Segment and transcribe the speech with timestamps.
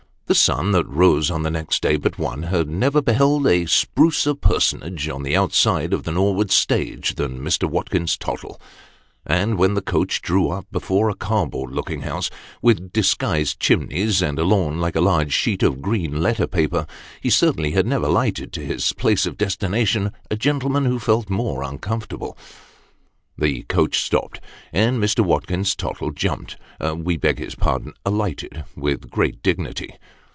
[0.27, 4.33] The sun that rose on the next day but one, had never beheld a sprucer
[4.33, 7.69] personage on the outside of the Norwood stage, than Mr.
[7.69, 8.57] Watkins Tottle;
[9.25, 12.29] and when the coach drew up before a cardboard looking house
[12.61, 16.87] with disguised chimneys, and a lawn like a large sheet of green letter paper,
[17.19, 21.61] he certainly had never lighted to his place of destination a gentleman who felt more
[21.61, 22.37] uncomfortable.
[23.37, 24.39] The coach stopped,
[24.71, 25.25] and Mr.
[25.25, 26.55] Watkins Tottle jumped
[26.95, 29.97] we beg his pardon alighted, with great dignity.